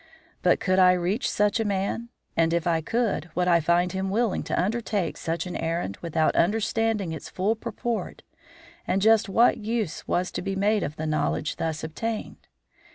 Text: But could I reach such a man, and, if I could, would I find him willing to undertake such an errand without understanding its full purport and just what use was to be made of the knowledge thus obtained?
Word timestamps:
But 0.41 0.59
could 0.59 0.79
I 0.79 0.93
reach 0.93 1.29
such 1.29 1.59
a 1.59 1.63
man, 1.63 2.09
and, 2.35 2.53
if 2.55 2.65
I 2.65 2.81
could, 2.81 3.29
would 3.35 3.47
I 3.47 3.59
find 3.59 3.91
him 3.91 4.09
willing 4.09 4.41
to 4.45 4.59
undertake 4.59 5.15
such 5.15 5.45
an 5.45 5.55
errand 5.55 5.99
without 6.01 6.35
understanding 6.35 7.11
its 7.11 7.29
full 7.29 7.55
purport 7.55 8.23
and 8.87 8.99
just 8.99 9.29
what 9.29 9.57
use 9.57 10.07
was 10.07 10.31
to 10.31 10.41
be 10.41 10.55
made 10.55 10.81
of 10.81 10.95
the 10.95 11.05
knowledge 11.05 11.57
thus 11.57 11.83
obtained? 11.83 12.47